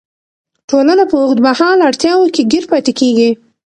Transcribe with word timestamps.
ټولنه 0.69 1.03
په 1.09 1.15
اوږدمهاله 1.21 1.81
اړتیاوو 1.89 2.31
کې 2.35 2.47
ګیر 2.51 2.63
پاتې 2.71 2.91
کیږي. 2.99 3.29